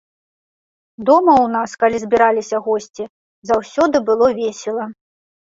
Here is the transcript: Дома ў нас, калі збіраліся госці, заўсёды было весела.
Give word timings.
Дома 1.09 1.33
ў 1.33 1.47
нас, 1.55 1.69
калі 1.83 1.97
збіраліся 2.05 2.57
госці, 2.69 3.03
заўсёды 3.51 4.03
было 4.11 4.27
весела. 4.43 4.85